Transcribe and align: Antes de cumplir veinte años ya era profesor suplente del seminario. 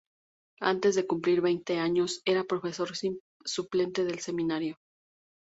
Antes 0.71 0.93
de 0.95 1.05
cumplir 1.05 1.39
veinte 1.41 1.77
años 1.77 2.15
ya 2.25 2.31
era 2.33 2.43
profesor 2.45 2.89
suplente 3.45 4.03
del 4.03 4.17
seminario. 4.17 4.77